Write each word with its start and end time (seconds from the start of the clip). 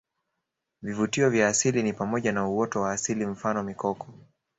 Vivutio 0.81 1.29
vya 1.29 1.47
asili 1.47 1.83
ni 1.83 1.93
pamoja 1.93 2.31
na 2.31 2.47
uoto 2.47 2.81
wa 2.81 2.91
asili 2.91 3.25
mfano 3.25 3.63
mikoko 3.63 4.07